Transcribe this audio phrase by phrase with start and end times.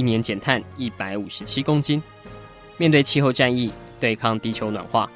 [0.00, 2.02] 一年减碳一百五十七公斤。
[2.78, 5.10] 面对气候战役，对抗地球暖化，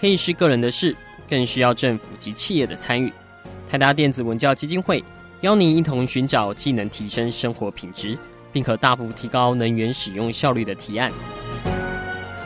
[0.00, 0.96] 可以是个人的事，
[1.28, 3.12] 更需要政府及企业的参与。
[3.68, 5.04] 台达电子文教基金会
[5.42, 8.16] 邀您一同寻找既能提升生活品质，
[8.50, 11.12] 并可大幅提高能源使用效率的提案。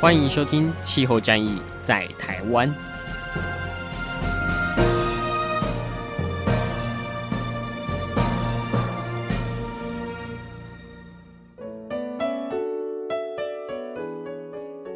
[0.01, 2.69] 欢迎收听《气候战役在台湾》。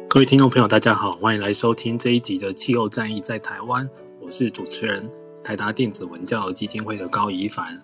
[0.09, 3.85] 各位听众朋友，大家好，欢迎来收听这一集的《气候战役在台湾》，
[4.19, 5.07] 我是主持人
[5.43, 7.79] 台达电子文教基金会的高怡凡。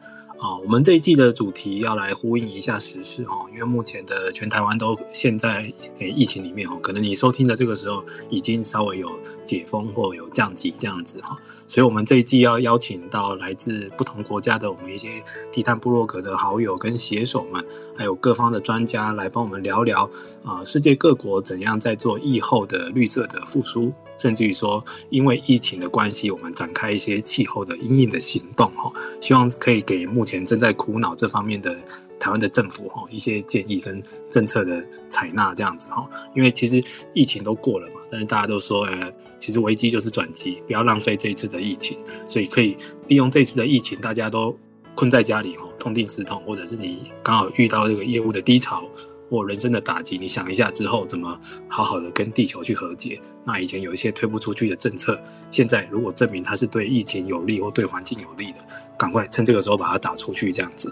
[0.46, 5.64] 啊，我们这一季的主题要来呼应一下时事哈，因为目前的全台湾都现在
[5.98, 9.10] 诶疫情里面哈，可能你收听的这个时候已经稍微有
[9.44, 11.36] 解封或有降级这样子哈，
[11.68, 20.08] 所以我们这一季要邀请到来自不同国家的我们一些低碳部落格的好友跟写手们，还有各方的专家来帮我们聊聊
[20.44, 23.92] 啊，世界各国怎样在做疫后的绿色的复苏。
[24.18, 31.80] 甚至于说，因为疫情的关系，我们展开一些气候的阴影的行动，哈，希望可以给目前正在苦恼这方面的
[32.19, 36.09] 台湾的政府，哈，一些建议跟政策的采纳，这样子，哈。
[36.36, 36.83] 因为其实
[37.14, 42.75] 疫情都过了嘛，但是大家都说，呃，其实危机就是转机，不要浪费这一次的疫情，所以可以
[43.08, 44.58] 利用这次的疫情，大家都
[44.95, 48.89] 困在家里，哈，痛定思痛，或者是你刚好遇到这个业务的低潮。
[49.27, 51.36] 或人生的打击，你想一下之后怎么
[51.67, 53.20] 好好的跟地球去和解？
[53.44, 58.60] 那以前有一些推不出去的政策，现在如果证明它是对疫情有利或对环境有利的，
[58.98, 60.92] 赶快趁这个时候把它打出去，这样子。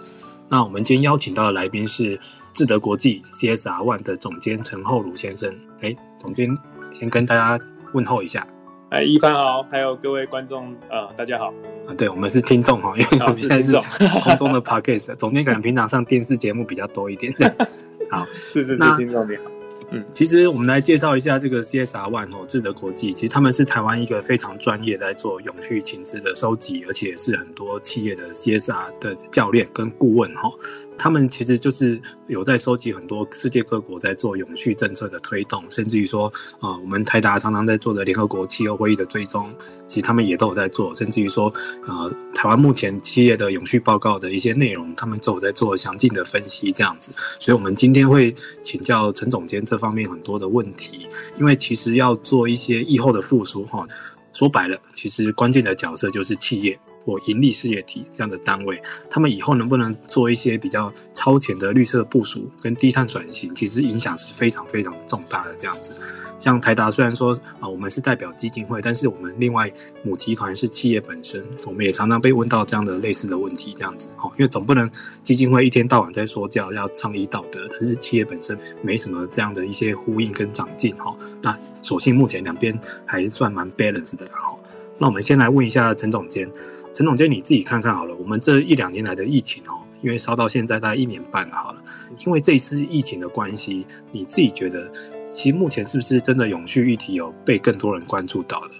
[0.49, 2.19] 那我们今天邀请到的来宾是
[2.51, 5.53] 智德国际 CSR One 的总监陈厚儒先生。
[5.81, 6.55] 哎，总监
[6.91, 7.59] 先跟大家
[7.93, 8.45] 问候一下。
[8.89, 11.47] 哎，一帆好，还有各位观众啊、呃，大家好。
[11.87, 13.75] 啊，对，我们是听众哈，因为我们现在是
[14.21, 17.33] 空中的 Podcast，总监可能平常上电视节目比较多一点。
[18.11, 19.43] 好，是是是，听众你好。
[19.91, 30.51] 嗯，其实我们来介绍一下这个 CSR One 哦，智德国际，其实他们是台湾一个非常专业在做永续情资的收集，而且是很多企业的 CSR 的教练跟顾问哈。
[30.97, 39.53] 他们其实就是有在收集很多世界各国在做永续政策的推动，甚至于说啊，我们台达常常在做的联合国气候会议的追踪，
[39.87, 41.47] 其实他们也都有在做，甚至于说
[41.85, 47.13] 啊，台湾目前企业的永续报告的一些内容，他们都有在做详尽的分析这样子。
[47.39, 53.87] 所以，我们今天会请教陈总监这方面很多的问题，因为其实要做一些疫后的复苏哈，
[54.31, 56.79] 说白了，其实关键的角色就是企业。
[57.05, 65.55] 或盈利事业体这样的单位，他们以后能不能做一些比较超前的绿色部署跟低碳转型，其实影响是非常非常重大的。
[65.57, 65.95] 这样子，
[66.39, 69.71] 像台达虽然说啊，我们是代表基金会，但是我们另外
[70.03, 73.73] 母集团是企业本身，我们也常常被问到这样的类似的问题。
[73.75, 74.89] 这样子，哈，因为总不能
[75.21, 81.15] 基金会一天到晚在说教要倡议道德，但是企业本身没什么这样的一些呼应跟长进，哈。
[81.41, 84.52] 那所幸目前两边还算蛮 balance 的，哈。
[84.97, 86.49] 那我们先来问一下陈总监，
[86.93, 91.83] 陈总监你自己看看好了，我们这一两年来的疫情哦，因为烧到现在大概一年半了，好了，
[92.25, 94.89] 因为这一次疫情的关系，你自己觉得，
[95.25, 98.71] 其实目前是不是真的永续议题有被更多人关注到了？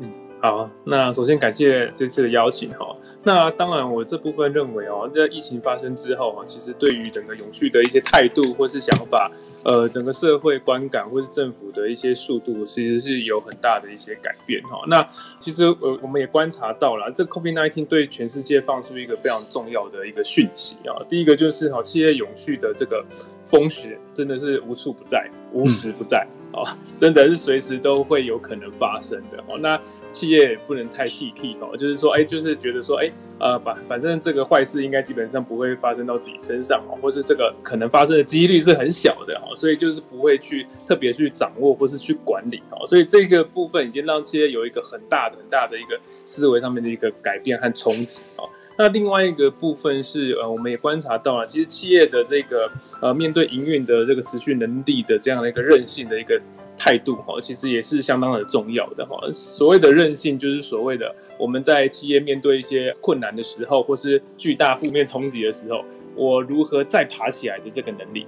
[0.00, 2.96] 嗯，好，那首先感谢这次的邀请哈。
[3.24, 9.30] 那当然，我这部分认为哦，在疫情发生之后哈，其实对于整个永续的一些态度或是想法，
[9.62, 14.82] 呃，整个社会观感或是政府的一些速度，其实是有很大的一些改变哈。
[14.88, 15.06] 那
[15.38, 20.98] 其实我我们也观察到了，这 COVID-19 对全世界放出一个非常重要的一个讯息啊。
[21.08, 23.04] 第一个就是哈，企业永续的这个
[23.44, 26.26] 风险真的是无处不在，无时不在。
[26.52, 26.66] 哦，
[26.98, 29.58] 真的是随时都会有可能发生的哦。
[29.58, 42.86] 那企业也不能太铁齿哦，就是说，哎，就是觉得说，哎，呃，反反正这个坏事应该基本上不会发生到自己身上哦，或是这个可能发生的几率是很小的哦，所以就是不会去特别去掌握或是去管理哦。
[42.86, 48.46] 所以这个部分已经让企业有一个很大的很大的一个思维上面的一个改变和冲击哦。
[48.76, 52.70] 那另外一个部分是，呃，我们也观察到了，其实企业的这个
[53.00, 56.41] 呃面对营运的这个持续能力的这样的一个韧性的一个。
[56.76, 59.18] 态度哈，其实也是相当的重要的哈。
[59.32, 65.84] 所谓的韧性，就是所谓的我们在企业面对一些困难的时候，或是巨大负面冲击的时候，
[66.16, 68.26] 我如何再爬起来的这个能力。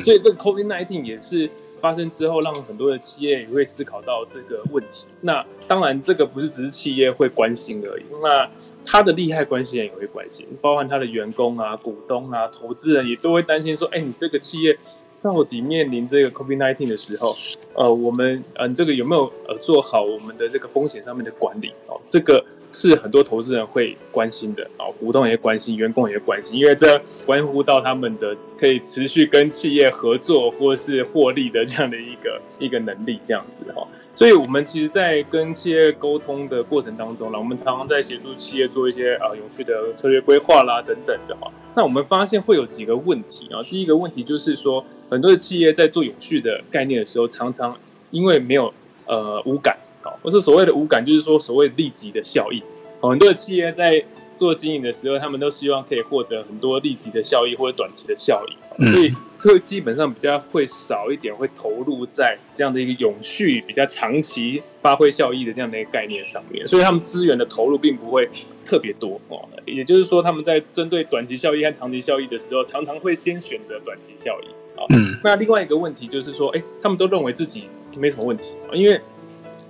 [0.00, 1.48] 所以这个 COVID-19 也是
[1.80, 5.06] 发生之后，让很多的企业也会思考到这个问题。
[5.20, 8.50] 那当然，这个不是只是企业会关心而已，那
[8.84, 14.76] 他的利害关系人也会关心，包含他的员工啊、股东啊、投资人也都会担心说，哎，你这个企业。
[15.24, 17.34] 到底面临这个 COVID-19 的时候，
[17.72, 21.98] 呃，我们嗯、呃，这个有没有呃做好我们的这个风险上面的管理哦？
[22.06, 22.44] 这个
[22.74, 33.86] 是很多投资人会关心的哦，股东也关心，员工也关心，因为这关乎到他们的可以持续跟企业合作或是获利的这样的一个一个能力，这样子哈。
[34.16, 41.50] 所以，我们其实，在跟企业沟通的过程当中呢，我们常常在协助企业做一些呃永续的策略规划啦等等的哈。
[41.74, 43.60] 那我们发现会有几个问题啊。
[43.62, 47.76] 第一个问题就是说，很多的企业在做永续的概念的时候，常常
[48.12, 48.72] 因为没有
[49.06, 52.62] 呃无感啊，不是所谓的无感，就是说所谓立即的效益。
[53.00, 54.02] 很多的企业在
[54.34, 68.26] 做经营的时候，他们都希望可以获得很多立即的效益或者短期的效益，所以会基本上比较会少一点，会投入在这样的一个永续、比较长期发挥效益的这样的一个概念上面，所以他们资源的投入并不会
[68.64, 69.46] 特别多哦。
[69.66, 74.46] 也就是说，他们在针对短期效益和长期效益的时候，常常会先选择短期效益
[74.80, 74.86] 啊。
[74.96, 77.64] 嗯，那另外一个问题就是说，哎，他们都认为自己
[77.98, 78.98] 没什么问题，因为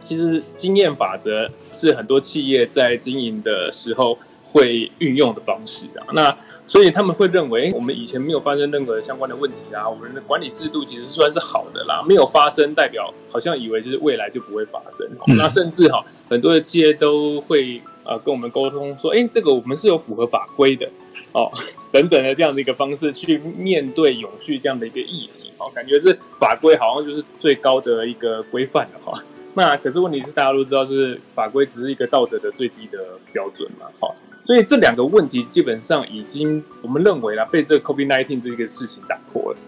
[0.04, 4.16] 其实经验法则是很多企业在经营的时候。
[4.54, 6.32] 会运用的方式啊，那
[6.68, 15.04] 所以他们会认为，我们以前没有发生任何相关的问题啊，我们的管理制度其实算是好的啦，没有发生代表好像以为就是未来就不会发生。
[15.26, 20.88] 嗯、那甚至哈，很多的企业都会呃跟我们沟通说，哎，这个我们是有符合法规的
[21.32, 21.50] 哦，
[21.90, 29.20] 等等的这样的一个方式去面对永续这样的一个议题哦，感觉这法规好像就是最高的一个规范了哈。
[29.54, 32.98] 那可是问题是大家都知道，就是法规只是一个道德的最低的
[33.32, 34.14] 标准嘛，哈。
[34.42, 39.58] 所以这两个问题基本上已经，我们认为啦，被这个 COVID-19 这个事情打破了，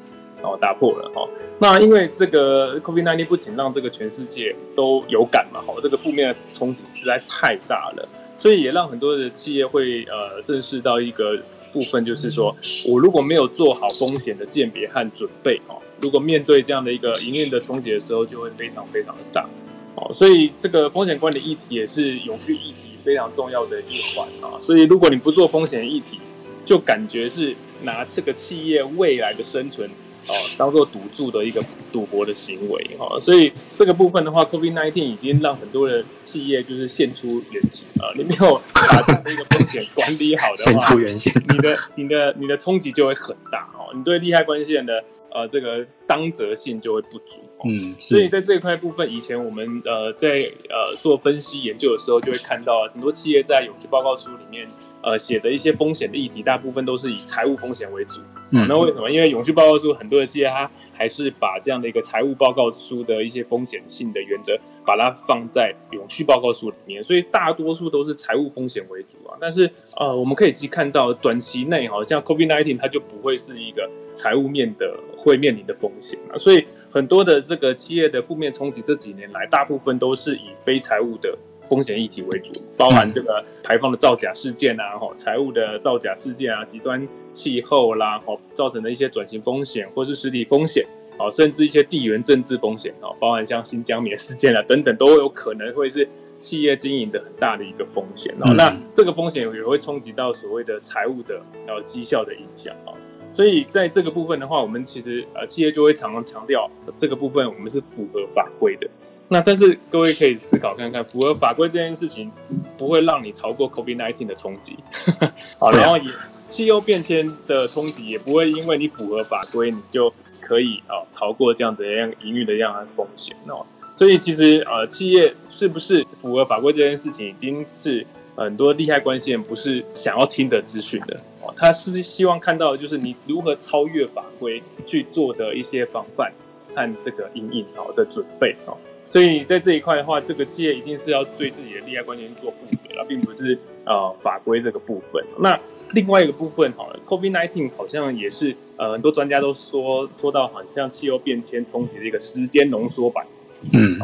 [0.43, 1.27] 哦，打破了哈。
[1.59, 8.07] 那因为这个 COVID-19 不仅让这个全世界都有感嘛，哈，这个负面的冲击实在太大了，
[8.39, 11.39] 所以也让很多的企业会呃正视到一个
[11.73, 12.55] 部分，就是说
[12.87, 19.49] 我如果没有做好风险的鉴别和准备，哦，如果面对这样的一个营运的冲击的时候，就会非常非常的大，
[19.97, 22.87] 哦，所以这个风险管理议题也是永续议题。
[23.07, 26.19] 非常重要的一环啊，所以如果你不做风险议题，
[26.65, 27.55] 就感觉是
[27.85, 29.89] 拿这个企业未来的生存
[30.29, 31.63] 哦当做赌注的一个
[31.93, 45.03] 赌博的行为哈，所以这个部分的话，COVID-19 已经让很多的企业就是现出原形啊，你没有把这个风险管理好的话， 现出原形，你的你的你的冲击就会很大哦，你对利害关系人的。
[45.29, 50.29] 呃，这个当责性就会不足，嗯，所以在这一块部分，以前我们呃在
[50.71, 54.67] 呃做分析研究的时候，就会看到很多企业在永续报告书里面。
[55.07, 58.21] 呃，写的一些风险的议题，大部分都是以财务风险为主。
[58.51, 59.09] 嗯，那为什么？
[59.09, 69.39] 因为永续报告书很多的企业，它还是把这样的一个财务报告书的一些风险性的原则，把它放在永续报告书里面，所以大多数都是财务风险为主啊。
[69.41, 76.37] 但是，呃，我们可以去看到，短期内好像 COVID-19 它就不会是一个财务面的会面临的风险啊。
[76.37, 81.39] 所以，很多的这个企业的负面冲击，这几年来大部分都是以非财务的。
[81.67, 90.87] 风险议题为主，包含这个排放的造假事件啊，哈，财务的造假事件啊，极端气候啦，哈，造成的一些转型风险，或是实体风险，
[91.19, 96.09] 哦，甚至一些地缘政治风险，哦，包含像新疆棉事件啊等等，都有可能会是
[96.39, 98.33] 企业经营的很大的一个风险。
[98.41, 102.93] 哦，那这个风险也会冲击到所谓的财务的呃绩效的影响啊。
[103.31, 108.89] 所以在这个部分的话，我们其实呃企业就会常常强调这个部分我们是符合法规的。
[109.29, 112.31] 那但是各位可以思考看看，符合法规这件事情
[112.79, 114.77] 不会让你逃过 COVID-19 的冲击，
[115.59, 116.05] 好，然后也
[116.49, 123.67] 气候变迁的冲击也不会因为你符合法规你就可以啊逃过这样子的样营运的这样的风险哦。
[123.97, 128.07] 所以其实呃企业是不是符合法规这件事情，已经是
[128.37, 136.33] 很多利害关系人不是想要听的资讯的哦，他是希望看到的就是你如何超越法规去做的一些防范
[136.77, 138.77] 和这个因应好的准备哦。
[139.09, 145.25] 所以在这一块的话，这个企业一定是要对自己的利害关系做负责了，并不是呃法规这个部分。
[145.39, 145.59] 那
[145.93, 153.25] 另外一个部分，好了，COVID-19 好像也是呃很多专家都说说到，好像气候变迁冲击的一个时间浓缩版。
[153.73, 153.99] 嗯，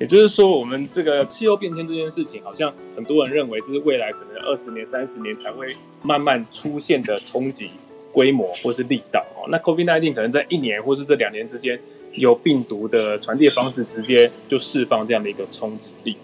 [0.00, 5.66] 也就是说，我们这个气候变迁这件事情，好像很多人认为这是未来可能二十年、三十年才会
[6.02, 7.70] 慢慢出现的冲击
[8.12, 9.24] 规模或是力道。
[9.36, 11.80] 哦，那 COVID-19 可能在一年或是这两年之间。
[12.18, 16.16] 有病毒的传递方式，直接就释放这样的一个冲击力。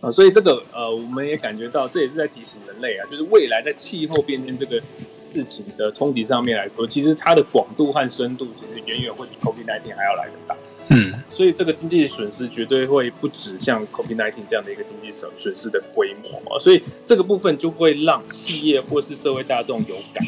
[0.00, 4.80] 啊，所以这个呃，我们也感觉到，这也是在提醒人类啊，就是未来在气候变迁这个
[5.30, 10.56] 事情的冲击上面来说，其实它的广度和深度其实远远会比 COVID-19 还要来得大。
[10.92, 20.26] 嗯，所以这个经济损失绝对会不止像 COVID-19 这样的一个经济损损失的规模啊，所以这个部分就会让企业或是社会大众有感，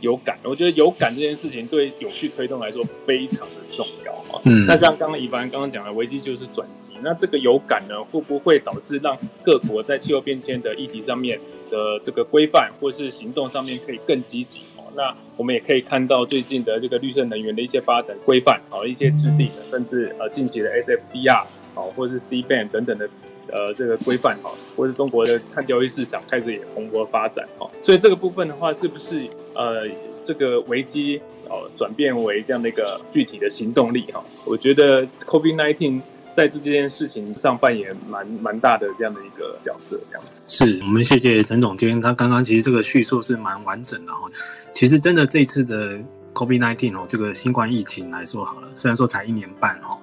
[0.00, 0.38] 有感。
[0.42, 4.40] 我觉得有感这件事情对有序推动来说非常的重要啊。
[4.44, 11.38] 嗯，那像刚刚一凡刚刚讲的，危机就是转机，那这个有感呢，会不会导致让各国在气候变迁的议题上面
[11.70, 14.60] 的这个规范或是行动上面可以更积极？
[14.76, 23.06] 哦那我们也可以看到最近的这个绿色能源的一些发展规范，好一些制定，甚至呃近期的 SFDR 好或者是 CBAM 等等的
[23.52, 29.88] 呃这个规范哈，或者中国的碳交易市场开始也蓬勃发展哈，所以这个部分的话，是不是呃
[30.22, 34.24] 这个危机哦转变为这样的一个具体的行动力哈？
[34.44, 36.00] 我觉得 COVID-19。
[36.36, 44.28] 在这件事情上扮演蛮蛮大的这样的一个角色，这样是我们谢谢陈总监，他刚刚其实这个叙述是蛮完整的哈。
[44.70, 45.98] 其实真的这次的
[46.34, 49.98] COVID-19 哦，这个新冠疫情来说好了，虽然说才一年半哈，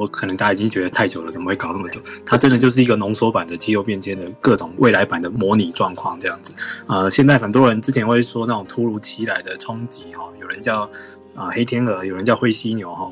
[0.00, 2.00] 我可能大家已经觉得太久了，怎么会搞那么久？
[2.24, 6.54] 它真的就是一个浓缩版的气候变迁的各种未来版的模拟状况这样子。
[6.86, 10.90] 呃，现在很多人之前会说那种突如其来的冲击哈，有人叫
[11.34, 13.10] 啊黑天鹅，有人叫灰犀牛哈。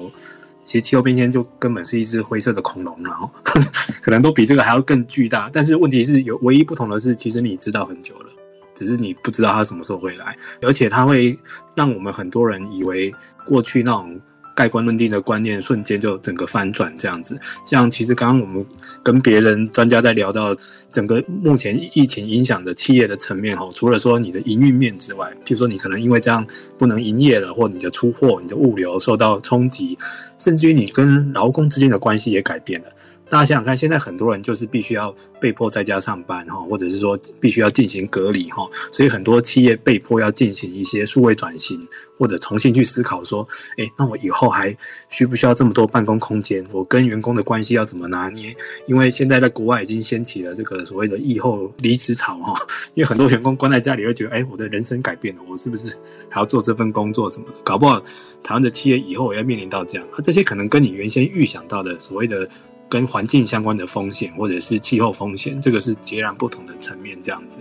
[0.62, 3.30] 其实气候变迁就根本是一只灰色的恐龙，然后
[4.00, 5.50] 可能都比这个还要更巨大。
[5.52, 8.26] 但是问题是有唯一不同的是，其实你知道很久了，
[8.72, 11.38] 只是你不知道它什么时候会来，而且它会
[11.74, 13.14] 让我们很多人以为
[13.44, 14.18] 过去那种。
[14.58, 17.38] 盖棺论定的观念瞬间就整个翻转，这样子。
[17.64, 18.66] 像其实刚刚我们
[19.04, 20.52] 跟别人专家在聊到
[20.88, 26.44] 整个目前疫情影响的企业的层面哈，除了说你的营运面之外，譬如说你可能因为这样
[26.76, 29.96] 不能营业了，或你的出货、你的物流受到冲击，
[30.38, 32.88] 甚至于你跟劳工之间的关系也改变了。
[33.30, 41.78] 大家想想看，现在很多人就是必须要被迫在家上班哈，或者是说必须要进行隔离哈，所以很多企业被迫要进行一些数位转型，
[42.18, 43.44] 或者重新去思考说，
[43.76, 44.74] 诶，那我以后我还
[45.10, 46.64] 需不需要这么多办公空间？
[46.72, 48.56] 我跟员工的关系要怎么拿捏？
[48.86, 52.54] 因为现在在国外已经掀起了这个所谓的疫后离职潮哈，
[52.94, 55.94] 因为很多员工关在家里会觉得，哎，我的人生改变了，我是不是
[56.30, 57.46] 还要做这份工作什么？
[57.62, 58.00] 搞不好
[58.42, 62.48] 台湾的企业以后要面临到这样，这些可能跟你原先预想到的所谓的。
[62.90, 67.60] 跟环境相关的风险，或者是气候风险，这个是截然不同的层面，这样子。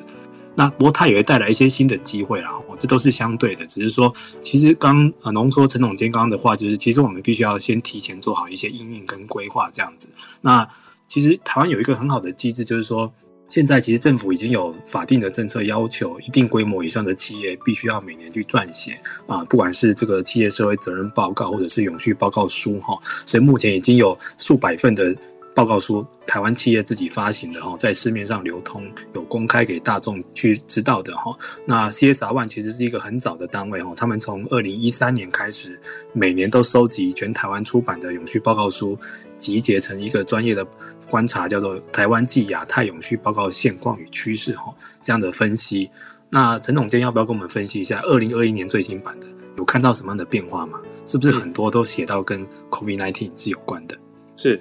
[0.58, 3.66] 那不过它也会带来一些新的机会啦，这都是相对的。
[3.66, 10.10] 只是说，其实刚呃浓缩陈总监刚刚的话，就是其实我们必须要先提前做好一些应应跟规划，这样子。
[10.42, 10.68] 那
[11.08, 13.14] 其实台湾有一个很好的机制，就是说。
[13.50, 25.16] 现在其实政府已经有法定的政策要求，一定规模以上的企业必须要每年去撰写啊，不管是这个企业社会责任报告或者是永续报告书哈，所以目前已经有数百份的
[25.58, 31.36] 报告书，台湾企业自己发行的哈，在市面上流通，有公开给大众去知道的哈。
[31.66, 35.82] 那 CSR One 其实是一个很早的单位哈，他们从二零一三年开始，
[36.14, 38.96] 每年都收集全台湾出版的永续报告书，
[39.36, 40.64] 集结成一个专业的。
[41.10, 44.72] 观察叫做台湾暨亚太永续报告现况与趋势哈，
[45.02, 45.90] 这样的分析。
[46.30, 50.80] 那陈总监要不要跟我们分析一下二零二一年最新版的有看到什么样的变化吗？
[51.08, 53.98] 是不是很多都写到跟 COVID-19 是有关的？
[54.38, 54.58] 是，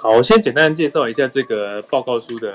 [0.00, 2.54] 好，我先简单介绍一下这个报告书的。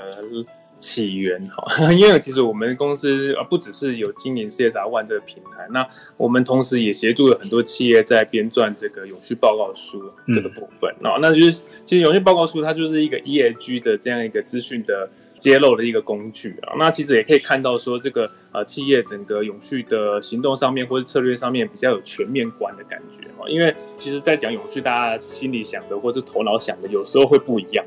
[0.82, 1.64] 起源哈，
[1.94, 5.86] 因为其实我们公司啊不只是有经营 CSR One 这个平台，那
[6.16, 10.92] 我们同时也协助了很多企业在编撰这个永续报告书这个部分。
[10.98, 15.08] 那、嗯、那就是其实永续报告书它就是一个 ESG 的这样一个资讯的
[15.42, 16.74] 揭露的一个工具啊。
[16.78, 23.48] 那其实也可以看到说这个呃企业整个永续的行动上面或者策略上面比较有全面观的感觉哦。
[23.48, 27.84] 因为其实，在讲永续，大家心里想的或者头脑想的有时候会不一样，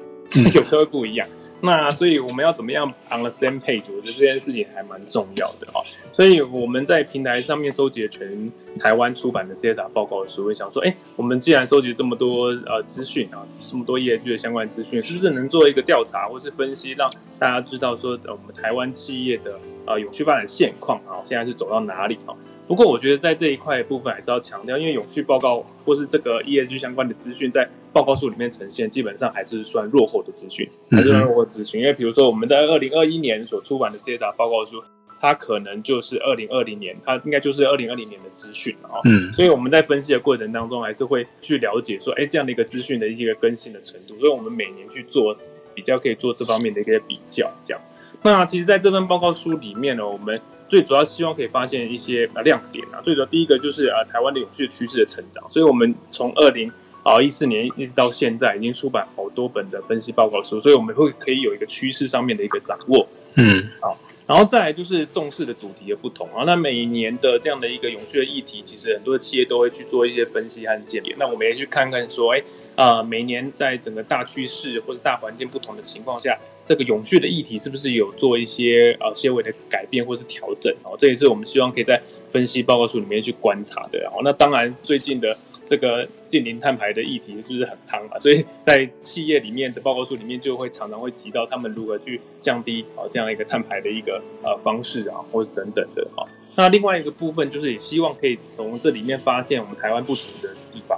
[0.54, 1.26] 有时候会不一样。
[1.62, 3.92] 那所以我们要怎么样 on the same page？
[3.96, 5.82] 我觉得这件事情还蛮重要的哈。
[6.14, 17.10] 所以我们在平台上面收集全台湾出版的 CSR 报告的时候，会想说，哎，我们既然收集这么多呃资讯啊，这么多 ESG 的相关资讯，是不是能做一个调查或是分析，让
[17.40, 22.36] 大家知道说，呃，我们台湾企业的呃永续发展现况啊，现在是走到哪里啊？
[22.67, 31.79] 不过我觉得在这一块部分还是要强调，因为永续报告或是这个 ESG 相关的资讯在报告书里面呈现，基本上还是算落后的资讯，还是落后资讯。
[31.79, 34.84] 因为比如说我们在二零二一年所出版的 CSR 报告书，
[35.22, 38.98] 它可能就是二零二零年，它应该就是二零二零年的资讯啊。
[39.05, 44.17] 嗯，所以我们在分析的过程当中，还是会去了解说，哎，这样的一个资讯的一个更新的程度。
[44.17, 45.38] 所以我们每年去做
[45.75, 47.48] 比较，可以做这方面的一个比较。
[47.63, 47.81] 这样，
[48.24, 50.41] 那其实在这份报告书里面呢，我们。
[50.67, 56.72] 最主要希望可以发现一些啊亮点啊，最主要第一个就是啊台湾的永续趋势的成长，所以我们从二零
[57.03, 63.07] 啊一四年一直到现在，已经出版好多本的分析报告书，所以我们会可以有一个趋势上面的一个掌握。
[63.36, 66.44] 嗯，好，然后再来就是重视的主题的不同啊。
[66.46, 71.15] 那每年的这样的一个永续的议题，其实很多的企业都会去做一些分析和鉴别。
[71.20, 72.44] 那我们也去看看说，哎，
[72.75, 80.74] 啊，每年在整个大趋势或者大环境不同的情况下，这个永续的议题是不是有做一些呃些微的改变或是调整？
[80.84, 82.01] 哦，这也是我们希望可以在
[82.32, 84.00] 分析报告书里面去观察的。
[84.13, 85.38] 哦，那当然最近的。
[85.65, 96.27] 这个近零碳排的议题就是很夯嘛，所以在企业里面的报告书里面就会常常会提到他们如何去降低啊这样一个碳排的一个呃方式啊，或者等等的哈。
[96.55, 100.98] 那另外一个部分就是也希望可以从这里面发现我们台湾不足的地方。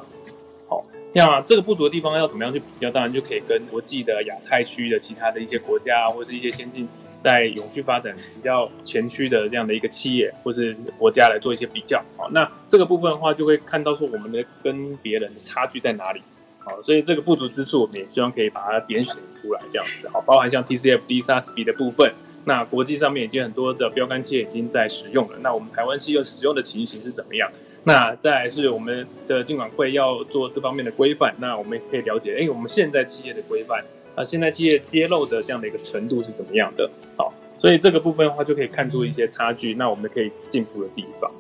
[0.67, 2.91] 好，那这个不足的地方要怎么样去比较？
[2.91, 6.87] 当然就可以跟国际的亚太区的其他的一些国家啊或者是一些先进。
[7.23, 16.21] 在永续发展比较前驱的这样的一个企业或是国家来做一些比较，好，那这个部分的话就会看到说我们的跟别人的差距在哪里，
[16.59, 22.13] 好，所以这个不足之处我们也希望可以把它点选出来，这样子，好，包含像 TCFD、SASB 的部分，
[22.45, 27.51] 那国际上面已经很多的标杆企业已经在使用了，那我们台湾企业使用的情形是怎么样？
[27.83, 33.83] 那再来是我们的金管会要做这方面的规范，那我们可以了解，哎，我们现在企业的规范。
[34.17, 36.89] 啊，现在企业揭露的这样的一个程度是怎么样的？
[37.15, 41.31] 好，所以这个部分的话就可以看出一些差距，那我们可以进步的地方。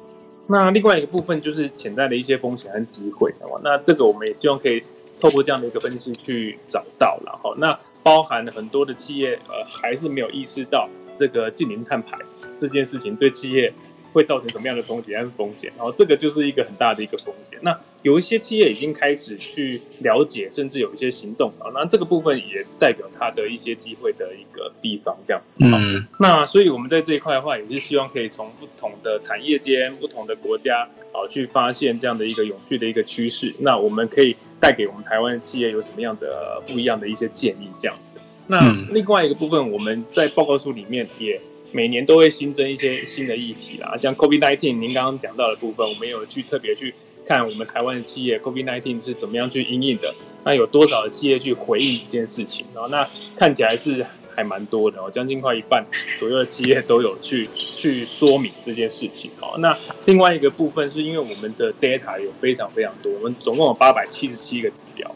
[0.45, 3.59] 那另外一个部分就是潜在的一些风险和机会，好吧？
[3.63, 4.83] 那这个我们也希望可以
[5.19, 7.39] 透过这样的一个分析去找到了。
[7.41, 12.15] 好，那包含很多的企业呃还是没有意识到这个净零碳排
[12.61, 13.73] 这件事情对企业。
[14.17, 15.71] 会造成什么样的冲击和风险？
[15.77, 17.59] 然后这个就是一个很大的一个风险。
[17.61, 21.69] 那有一些企业已经开始去了解，甚至有一些行动啊。
[21.71, 25.59] 那这个部分也是代表它的一些机会的一个地方，这样子。
[25.63, 26.03] 嗯。
[26.19, 33.53] 那所以我们在这一块的话，也是希望可以从不同的产业间、不同的国家啊，去发现这样的一个永续的一个趋势。
[33.59, 37.69] 那我们可以带给我们台湾的企业有什么样的不一样的一些建议？
[37.77, 38.17] 这样子。
[38.47, 41.39] 那另外一个部分，我们在报告书里面也。
[41.71, 46.93] 每年都会新增一些新的议题啦，像 COVID-19，您刚刚讲到的部分，我们有去特别去
[47.25, 55.85] 看我们台湾的企业 COVID-19 是怎么样去应应的，那有多少的企业去回应这件事情，然后那看起来是还蛮多的哦，将近快一半
[56.17, 59.57] 左右的企业都有去 去说明这件事情哦。
[59.59, 65.13] 那另外一个部分是因为我们的 data 有非常非常多，我们总共有八百七十七个指标，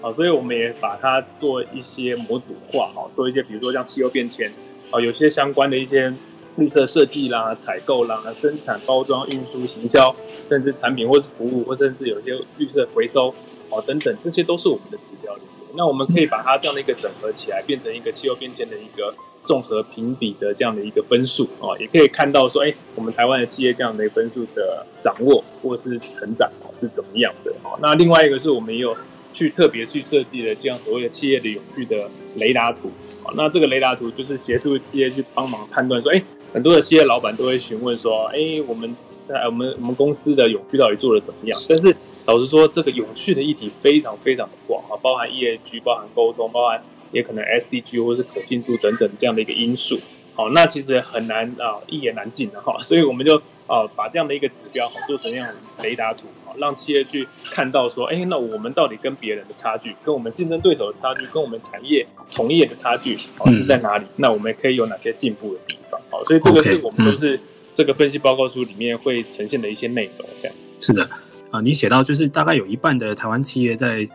[0.00, 4.50] 好，所以我们也把它做一些模组化，好，做一些比如说像气候变迁。
[4.92, 6.12] 啊，有些相关的一些
[6.56, 10.14] 绿色设计啦、采购啦、生产、包装、运输、行销，
[10.50, 13.34] 甚至产品或是服务，或甚至有些绿色回收，
[13.70, 15.70] 哦等等，这些都是我们的指标里面。
[15.74, 19.14] 那我们可以把它这样的一个整合起来，变成一个气候变迁的一个
[19.46, 27.78] 综合评比的这样的一个分数哦，也可以看到说，哎，我们台湾的企业这样的一个分数的掌握或是成长哦是怎么样的哦。
[27.80, 28.94] 那另外一个是我们也有。
[29.32, 32.90] 去特别去设计的这样所谓的企业的永续的雷达图
[33.24, 38.94] 啊，那这个雷达图就是协助企业去帮忙判断说，哎，很多的企业老板都会询问说，哎，我们
[39.28, 41.60] 在我们我们公司的永续到底做的怎么样？
[41.68, 49.98] 但是老实说，这个永续的议题非常非常的广啊，包含 E A G，包含沟通，包含也可能 SDG 或是可信度等等这样的一个因素。
[50.34, 55.48] 好，那其实很难啊，一言难尽的哈，所以我们就啊把这样的一个指标好做成这样
[55.82, 56.26] 雷达图。
[56.58, 64.06] 让企业去看到说，哎，那我们到底跟别人的差距，跟我们竞争对手的差距，跟我们产业同业的差距，好是在哪里？
[64.16, 66.00] 那我们可以有哪些进步的地方？
[66.10, 67.38] 好，所以这个是我们都是
[67.74, 70.28] 这个分析报告书里面会呈现的一些内容。
[70.38, 71.08] 这样是的
[71.50, 74.08] 啊，你写到就是大概有一半的台湾企业在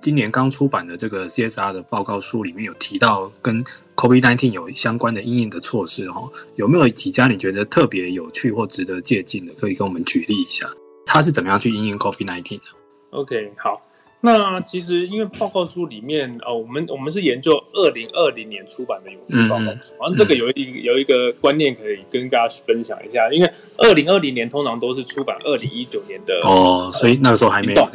[0.00, 3.56] 今年刚出版的这个 CSR 的报告书里面有提到跟
[3.94, 9.52] COVID-19 有相关的应应的措施哦，有没有几家你觉得特别有趣或值得借鉴的？
[9.54, 10.68] 可以跟我们举例一下。
[11.12, 12.64] 他是怎么样去因应 COVID-19 的
[13.10, 13.82] ？OK，好，
[14.22, 27.86] 那其实因为报告书里面，哦，我们我们是研究二零二零年出版的永续报告书，然后这个有一有一个观念可以跟大家分享一下，因为二零二零年通常都是出版二零一九年的哦，所以那个时候还没有。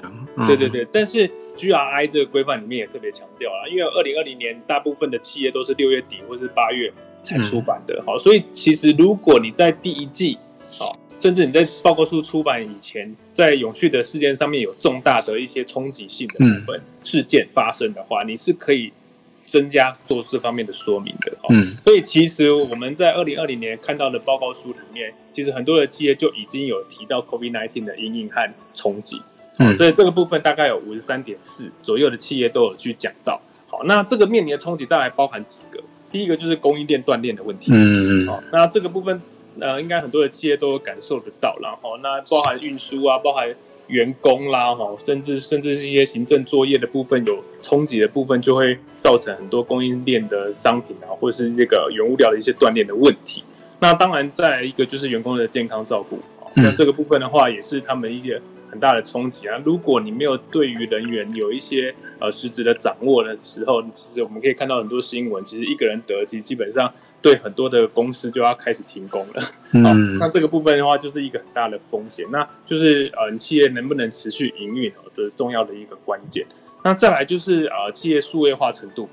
[0.46, 10.38] 对对对，但是 GRI 这个规范里面也特别强调了，因为二零二零年大部分的企业都是六月底或是八月才出版的，好，所以其实如果你在第一季，
[10.78, 10.96] 好。
[11.20, 18.92] 甚至你在报告书出版以前，在永续的事件上面有重大的一些冲击性的部分事件发生的话，你是可以
[19.46, 21.34] 增加做这方面的说明的。
[21.50, 29.20] 嗯，所以其实我们在二零二零年看到的报告书里面，其实很多的企业就已经有提到 COVID-19 的因应和冲击。
[29.58, 33.42] 嗯，所以这个部分大概有五十三点四左右的企业都有去讲到。
[33.66, 35.82] 好，那这个面临的冲击大概包含几个？
[36.12, 37.72] 第一个就是供应链断裂的问题。
[37.74, 38.28] 嗯嗯。
[38.28, 39.20] 好，那这个部分。
[39.60, 43.54] 呃，应该很多的企业都有感受得到，然后那包含运输啊，包含
[43.88, 53.44] 员工啦，哈，甚至甚至是一些行政作业的部分有冲击的部分，就会造成很多供应链的商品啊，或者是这个原物料的一些断裂的问题。
[53.80, 59.62] 那当然，再来一个就是员工的健康照顾啊，那这个部分的话，也是他们一些很大的冲击啊。
[59.64, 66.92] 如果你没有对于人员有一些呃实质的掌握的时候，其实我们可以看到很多新闻，其实一个人得，其实基本上
[67.22, 69.44] 对很多的公司就要开始停工了。
[69.72, 76.46] 嗯，那这个部分的话，就是一个很大的风险，那就是呃，你企业能不能持续营运哦，这重要的一个关键。
[76.84, 79.10] 那再来就是呃，企业数位化程度。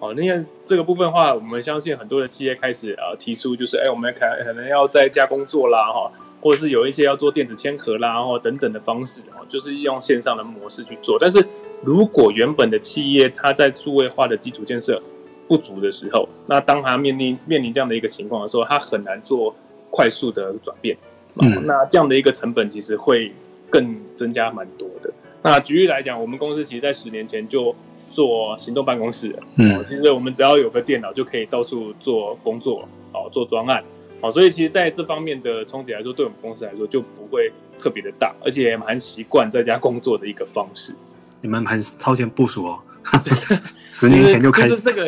[0.00, 6.10] 哦，那个这个部分的话，我们相信很多的企业开始呃提出，就是哎，我们可可能要在家工作啦，哈，
[6.40, 11.16] 或者是有一些要做电子签核啦，然后等等的方式，哦，就是用线上的模式去做。
[11.20, 11.46] 但是
[11.84, 15.00] 如果原本的企业它在数位化的基础建设
[15.48, 19.54] 不足的时候，那当他面临面临这样的一个情况的时候，他很难做
[19.90, 20.96] 快速的转变。
[21.36, 23.32] 嗯，那这样的一个成本其实会
[23.70, 25.10] 更增加蛮多的。
[25.42, 27.74] 那举例来讲，我们公司其实在十年前就
[28.10, 33.82] 做行动办公室，嗯，其实我们只要有个电脑就可以到处做工作，好做专案，
[34.20, 37.50] 好，所以其实在这方面的冲击来说，对我们公司来说就不会
[37.80, 40.94] 特别的大，而且蛮习惯在家工作的一个方式。
[41.40, 42.78] 你们很超前部署哦，
[43.92, 44.82] 十年前就开始。
[44.82, 45.06] 这个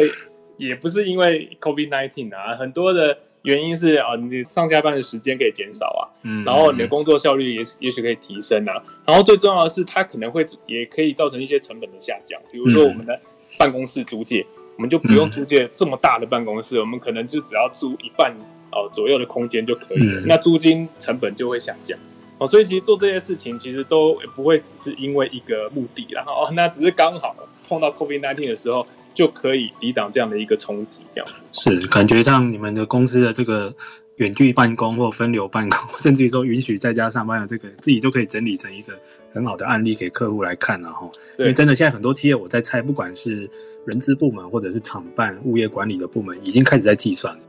[0.57, 3.19] 也不是因为 COVID nineteen 啊，很多的。
[3.45, 8.73] 原因是啊，你上下班的时间可以减少啊，嗯，然后你的工作效率也也许可以提升啊，
[9.07, 13.21] 然后最重要的是，它可能会也可以造成一些成本的下降，比如说我们的
[13.59, 18.35] 办公室租借，我们就不用租借这么大的办公室，我们可能就只要租一半
[18.73, 21.99] 哦左右的空间就可以了，那租金成本就会下降。
[22.39, 27.37] 哦，所以其实做这些事情其实都不会只是因为一个目的，然后哦，那只是刚好
[27.75, 28.87] 碰到 COVID-19 的时候。
[29.15, 33.73] 就可以抵挡这样的一个冲击，这样子是感觉上你们的公司的这个
[34.17, 38.93] 远距办公或分流办公，甚至于说允许在家上班的这个，自己就可以整理成一个
[39.33, 41.09] 很好的案例给客户来看了哈。
[41.39, 43.49] 因为真的现在很多企业，我在猜，不管是
[43.87, 47.41] 人资部门或者是厂办、物业管理的部门，已经开始在计算了，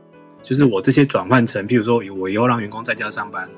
[0.44, 3.50] 就是我这些转换成，譬如说我以后让员工在家上班。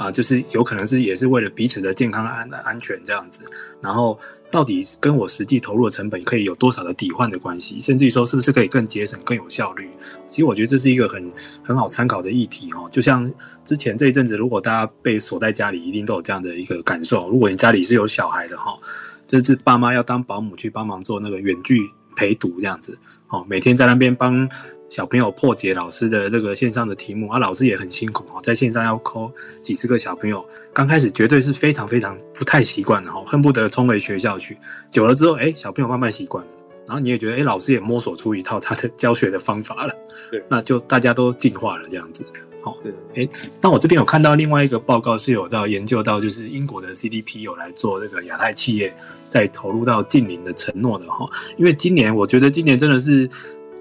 [0.00, 3.44] 啊，就是有可能是也是为了彼此的健康安安全这样子，
[3.82, 4.18] 然后
[4.50, 9.90] 到底跟我实际投入的成本可以有多少的抵换的关系，甚至于说是不是可以更节省、更有效率？
[10.26, 11.30] 其实我觉得这是一个很
[11.62, 12.88] 很好参考的议题哦。
[12.90, 13.30] 就像
[13.62, 17.28] 之前这一阵子，如果大家被锁在家里，一定都有这样的一个感受。
[17.28, 18.78] 如果你家里是有小孩的哈，
[19.26, 24.46] 这是爸妈要当保姆去帮忙做那个远距陪读这样子，哦，每天在那边帮。
[24.90, 29.30] 小朋友破解老师的这个线上的题目啊，老师也很辛苦哦，在线上要 call
[29.60, 34.58] 几十个小朋友，刚开始绝对是非常非常不太习惯的哈，恨不得冲回学校去。
[34.90, 36.50] 久了之后，哎，小朋友慢慢习惯了，
[36.88, 39.94] 然后你也觉得，哎，老师也摸索出一套他的教学的方法了，
[40.28, 42.26] 对，那就大家都进化了这样子。
[42.62, 42.76] 好，
[43.14, 43.28] 哎，
[43.60, 48.94] 那我这边有看到另外一个报告是有到研究到，就是英国的 CDP 有来做这个亚太企业
[49.28, 53.28] 在投入到近邻的承诺的哈，因为今年我觉得今年真的是。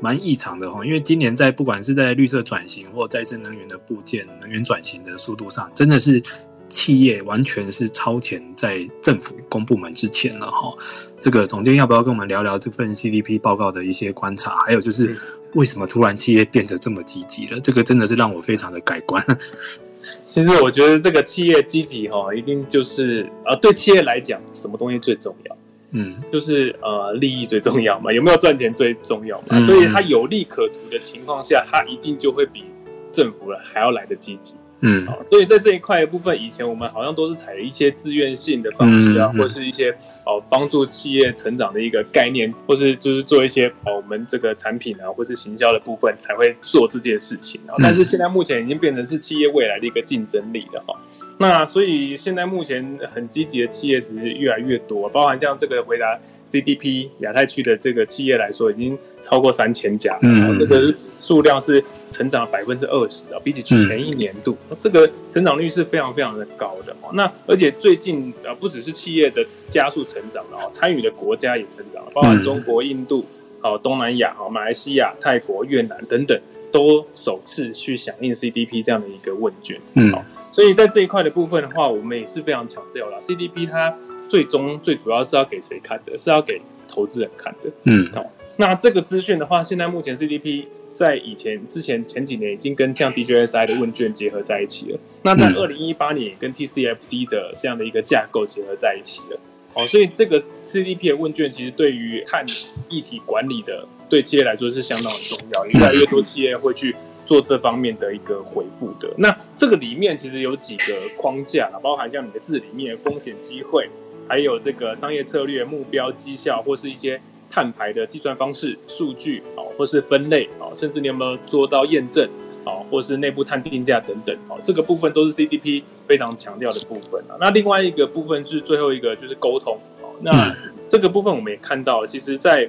[0.01, 6.23] 蛮异常的哈，因为今年在不管是在绿色转型或再生能源的部件、能源转型的速度上，真的是
[6.69, 10.73] 企业完全是超前在政府公部门之前了哈。
[11.19, 14.55] 这个总监要不要跟我们聊聊这份 CDP 报告的一些观察？
[14.65, 15.13] 还有就是
[15.53, 17.59] 为什么突然企业变得这么积极了？
[17.59, 19.23] 这个真的是让我非常的改观。
[20.29, 25.57] 其实我觉得这个企业积极哈，一定就是呃，对企业来讲，什么东西最重要？
[25.91, 32.65] 嗯，就是呃，利益最重要嘛，有没有赚钱最重要嘛，嗯、所以它有利可图的情况下，它一定就会比
[33.11, 34.55] 政府还要来得积极。
[34.81, 39.91] 嗯，好，所以在这一块的部分，以前我们好像都是采一些自愿性的方式啊，嗯嗯、或是一些
[40.25, 47.75] 哦帮助企业成长的一个概念，或是就是做一些哦我们这个产品啊，或是行销的部分才会做这件事情啊。
[47.79, 50.97] 但是现在目前已经变成是企业未来的一个竞争力的哈。
[51.41, 67.09] 那所以现在目前很积极的企业其实越来越多，包含像这个回答 CDP 亚太区的这个企业来说，已经超过三千家，然后这个数量是成长了百分之二十啊，比起前一年度，这个成长率是非常非常的高的哦。
[67.13, 73.25] 那而且最近啊，不只是企业的加速成长了哦，参与的国家也成长了，包含中国、印度、
[73.61, 76.37] 好东南亚、好马来西亚、泰国、越南等等，
[76.71, 79.79] 都首次去响应 CDP 这样的一个问卷。
[79.93, 80.11] 嗯。
[80.11, 83.95] 好所以在这一块的部分的话，我们也是非常强调了，CDP 它
[84.27, 86.17] 最终最主要是要给谁看的？
[86.17, 87.69] 是要给投资人看的。
[87.83, 88.25] 嗯，好，
[88.57, 94.99] 那这个资讯的话，现在目前 CDP 在以前之前前几年已经跟像 DJSI 的问卷结合在一起了。
[95.21, 99.39] 那在二零一八年也跟 TCFD 的这样的一个架构结合在一起了。
[99.75, 102.43] 哦，所以这个 CDP 的问卷其实对于碳
[102.89, 106.95] 议题管理的对企业来说是相当的重要，越来越多企业会去。
[107.25, 113.87] 做这方面的一个回复的，那这个里面其实有几个框架，包含像你的治理面、风险、机会，
[114.27, 122.27] 还有这个商业策略、目标、绩效，或是一些碳排的计算方式、数据啊，或是分类啊，甚至你有没有做到验证
[122.65, 127.37] 啊，或是内部碳定价等等，哦，这个部分都是 CDP 非常强调的部分啊。
[127.39, 130.55] 那另外一个部分是最后一个就是沟通，哦，那
[130.87, 132.67] 这个部分我们也看到，其实，在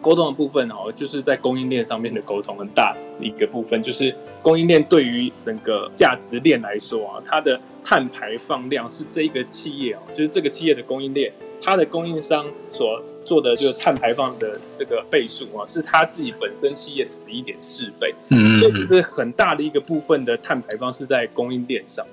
[0.00, 22.06] 沟通的部分哦，就是在供应链上面的沟通很大一个部分，就是供应链对于整个价值链来说啊，它的碳排放量是这一个企业哦，就是这个企业的供应链，它的供应商所做的就是碳排放的这个倍数啊，是它自己本身企业的十一点四倍，嗯，所以其实很大的一个部分的碳排放是在供应链上。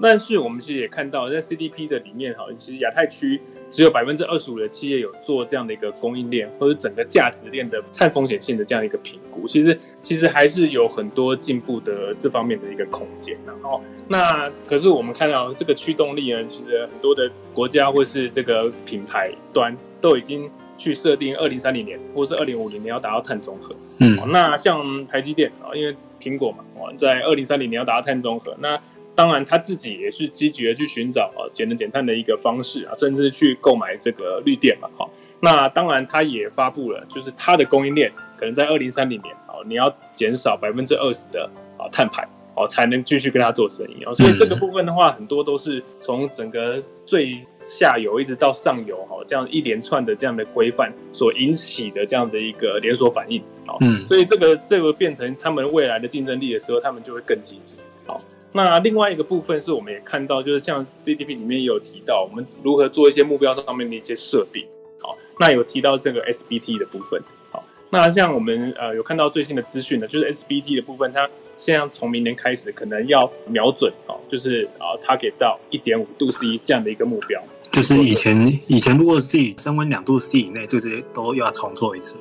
[0.00, 3.40] 但是我们其实也看到，在 CDP 的里面哈，其实亚太区。
[3.70, 13.36] 只有百分之二十五的企业有做这样的一个供应链或者整个价值链的碳风险性的这样一个评估，其实其实还是有很多进步的这方面的一个空间。
[13.44, 23.74] 然后，那可是我们看到这个驱动力呢，其实很多的国家或是这个品牌端都已经去设定二零三零年或是二零五零年要达到碳中和。
[23.98, 26.62] 嗯，那像台积电啊，因为苹果嘛，
[26.96, 28.80] 在二零三零年要达到碳中和，那。
[29.14, 35.08] 当然，他自己也是积极的去寻找啊节能减碳的一个方式啊，甚至去购买这个绿电嘛，哈。
[35.40, 41.48] 那当然，他也发布了，就是他的供应链可能在二零三零年哦，你要减少百分之二十的
[41.78, 44.12] 啊碳排哦，才能继续跟他做生意啊。
[44.14, 53.76] 所以这个部分的话，很多都是从整个最下游一直到上游哈，这样一连串的这样的规范所引起的这样的一个连锁反应啊。
[53.80, 57.78] 嗯，所以这个这个变成他们未来的竞争力的时候，他们就会更积极。
[58.06, 58.20] 好。
[58.56, 64.64] 那另外一个部分是，我们也看到，就是像 CDP 里面也有提到，我们如何做一些目标上面的一些设定。
[65.00, 67.20] 好，那有提到这个 SBT 的部分。
[67.50, 77.42] 好，那像我们呃有看到最新的资讯呢，就是 SBT 的部分，它现在从明年开始可能要瞄准哦，就是啊 target 到一点五度 C 这样的一个目标。
[77.72, 82.14] 就是以前以前如果是以升温两度 C 以内，这些都要重做一次。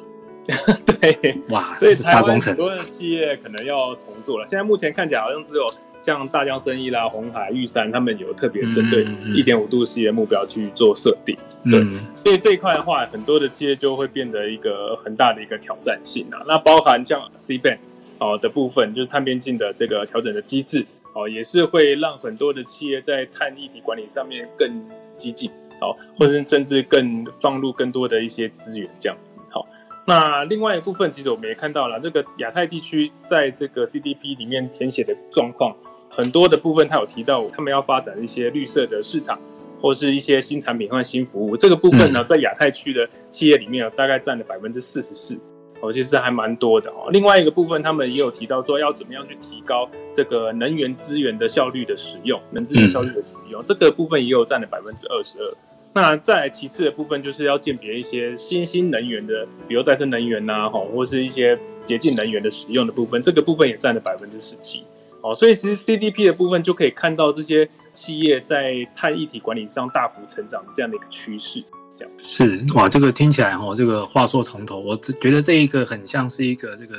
[0.99, 4.45] 对，哇，所以台湾很多的企业可能要重做了。
[4.47, 5.67] 现在目前看起来好像只有。
[6.03, 11.81] 像大江生意啦、红海、玉山，他们有特别针对一点五度 C 的目标去做设定，嗯、对，
[12.25, 16.43] 所以这一块的话，很多的企业就会变得一个很大的一个挑战性啊。
[16.45, 17.77] 那包含像 CBAM
[18.19, 24.69] 哦的部分，就是碳边境的这个调整的机制哦，也是会让很多的企业在碳议题管理上面更
[25.15, 29.65] 激进，好，或者甚至更放入更多的一些资源这样子，好。
[30.05, 35.73] 那另外一部分，其实我们也看到了，这个亚太地区在这个 CDP 里面填写的状况。
[36.15, 39.39] 很多的部分，他有提到他们要发展一些绿色的市场，
[39.81, 41.57] 或是一些新产品或新服务。
[41.57, 45.35] 这个部分呢，在亚太区的企业里面，大概占了百分之四十四，
[45.81, 47.09] 哦，其实还蛮多的哦。
[47.11, 55.51] 另外一个部分，他们也有提到说，要怎么样去提高这个能源资源的效率的使用，能资源效率的使用，这个部分也有占了百分之二十二。
[55.95, 64.83] 那再其次的部分，就是要鉴别一些新兴能源的，比如再生能源呐，哈，或是一些洁净能源的使用的部分，这个部分也占了百分之十七。
[65.23, 71.63] 哦，所以其实 CDP 的部分就可以看到这些企业在碳一体管理上大幅成长的这样的一个趋势，
[71.95, 76.95] 这样是哇，这个听起来哈，这个话说从头，我只觉得这一个很像是一个这个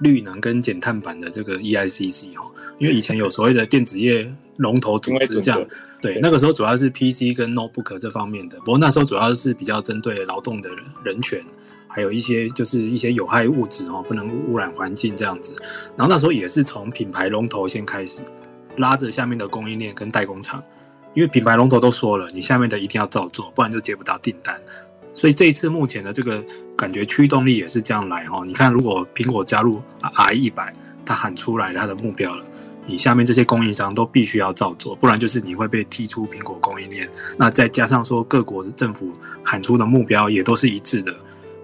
[0.00, 5.64] 绿能跟减碳版的这个 EICC 哈，因为以前有所谓的电子业龙头组织这样，
[6.02, 11.40] 对，那个时候主要是 PC 跟 Notebook 这方面的，不过那时候主要是比较针对劳动的人人权。
[11.88, 15.54] 还有一些就是一些有害物质哦，不能污染环境这样子。
[15.96, 18.22] 然后那时候也是从品牌龙头先开始，
[18.76, 20.62] 拉着下面的供应链跟代工厂，
[21.14, 24.60] 因为品牌龙头都说了，你下面的一定要照做，不然就接不到订单。
[25.14, 26.44] 所以这一次目前的这个
[26.76, 28.44] 感觉驱动力也是这样来哦。
[28.46, 30.72] 你看，如果苹果加入 RE100，
[31.06, 32.44] 他喊出来它的目标了，
[32.84, 37.08] 你下面这些供应商都必须要照做，不然就是你会被踢出苹果供应链。
[37.38, 39.10] 那再加上说各国的政府
[39.42, 41.14] 喊出的目标也都是一致的。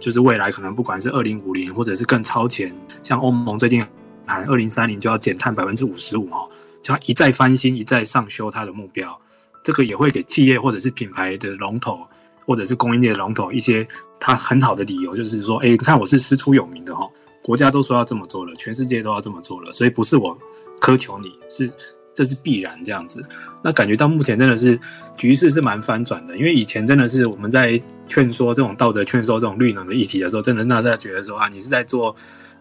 [0.02, 3.86] 就是未来可能不管是二零五零或者是更超前，像欧盟最近
[4.26, 6.46] 喊二零三零就要减碳百分之五十五哈，
[6.82, 9.16] 就要一再翻新一再上修它的目标，
[9.62, 12.00] 这个也会给企业或者是品牌的龙头
[12.44, 13.86] 或者是供应链的龙头一些
[14.18, 17.08] 它很好的理由，就是说，哎，你看我是师出有名的哈，
[17.40, 20.36] 国家都说要这么做了，全世界都要这么做了，所以不是我
[20.80, 21.72] 苛求你，是。
[22.14, 23.24] 这是必然这样子，
[23.64, 24.78] 那感觉到目前真的是
[25.16, 32.14] 局势是蛮翻转的，因为以前真的是我们在劝说这种道德劝说这种绿能的议题的时候，真的让大家觉得说啊，你是在做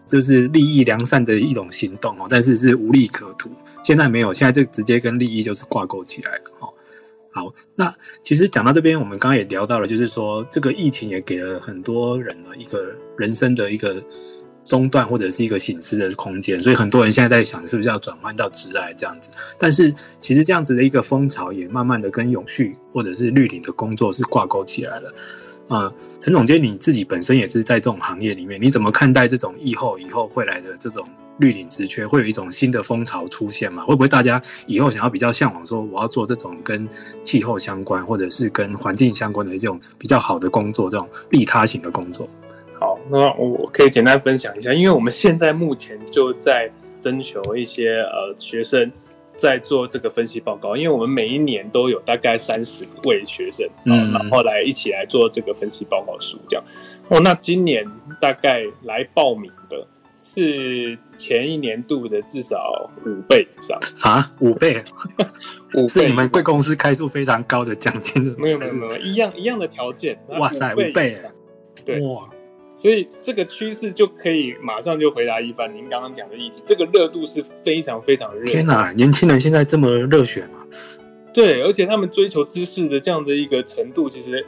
[0.06, 3.50] 就是利益良善的一种行动哦，但是是无利可图。
[3.84, 6.68] 现在没有，现在就直接跟利益就是挂钩起来了哈。
[7.34, 14.02] 好，那其实讲到这边，我们刚刚也聊到了，就是说这个疫情也给了很多人的一个人生的一个
[14.64, 19.30] 中断或者是一个醒思的空间，所以很多人现在在想，是不是要转换到职来这样子？
[19.58, 25.08] 但是其实这样子的一个风潮也慢慢的跟永续或者是绿领的工作是挂钩起来了。
[25.68, 31.06] 啊、呃，陈总监，你自己本身也是在这种行业里面，你怎么看待这种疫后以后会来的这种
[31.38, 33.82] 绿领职缺，会有一种新的风潮出现吗？
[33.84, 36.86] 会不会大家以后想要比较向往说，我要做这种跟
[37.22, 42.28] 气候相关或者是跟环境相关的这种比较好的工作，这种利他型的工作？
[43.10, 48.90] 好，那我可以简单分享一下，因为我们现在目前就在征求一些呃学生。
[49.34, 56.64] 在做这个分析报告，因为我们每一年都有大概三十位学生，嗯，然后来一起来做这个分析报告书，这样。
[57.08, 57.84] 哦，那今年
[58.20, 59.84] 大概来报名的
[60.20, 64.84] 是前一年度的至少五倍以上啊，五倍，
[65.74, 68.22] 五倍是你们贵公司开出非常高的奖金？
[68.38, 70.16] 没有没有没有，一样一样的条件。
[70.38, 71.16] 哇塞，五倍，
[71.86, 72.28] 对哇。
[72.74, 78.44] 所以这个趋势就可以马上就回答一番您刚刚讲的议题，这个热度是非常非常热。
[78.44, 80.66] 天哪，年轻人现在这么热血吗？
[81.34, 84.44] 对，而且他们追求知识的这样的一个程度，其实